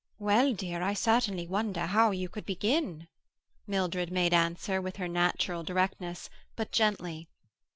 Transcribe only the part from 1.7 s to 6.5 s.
how you could begin," Mildred made answer, with her natural directness,